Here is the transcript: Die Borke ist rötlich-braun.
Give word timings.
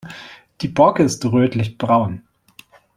Die 0.61 0.67
Borke 0.67 1.03
ist 1.03 1.23
rötlich-braun. 1.25 2.23